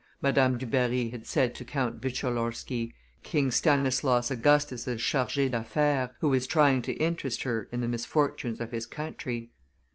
[0.19, 6.81] Madame Dubarry had said to Count Wicholorsky, King Stanislaus Augustus' charge d'affaires, who was trying
[6.81, 9.51] to interest her in the misfortunes of his country.